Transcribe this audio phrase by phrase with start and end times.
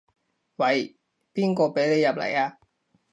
[0.55, 0.97] 喂，
[1.31, 2.57] 邊個畀你入來啊？